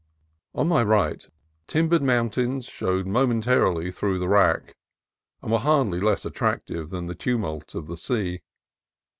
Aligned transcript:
On 0.55 0.67
my 0.67 0.81
right, 0.81 1.29
timbered 1.67 2.01
mountains 2.01 2.65
showed 2.65 3.05
mo 3.05 3.27
mentarily 3.27 3.93
through 3.93 4.17
the 4.17 4.27
wrack, 4.27 4.75
and 5.43 5.51
were 5.51 5.59
hardly 5.59 5.99
less 5.99 6.25
attractive 6.25 6.89
than 6.89 7.05
the 7.05 7.13
tumult 7.13 7.75
of 7.75 7.85
the 7.85 7.97
sea. 7.97 8.41